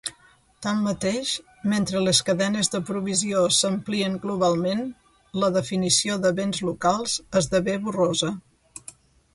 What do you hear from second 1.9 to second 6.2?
les cadenes de provisió s'amplien globalment, la definició